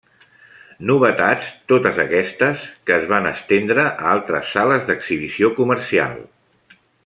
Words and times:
Novetats, 0.91 1.49
totes 1.73 1.99
aquestes, 2.05 2.63
que 2.89 2.97
es 3.01 3.05
van 3.13 3.29
estendre 3.33 3.85
a 3.93 4.11
altres 4.15 4.51
sales 4.57 4.89
d'exhibició 4.91 5.53
comercial. 5.63 6.19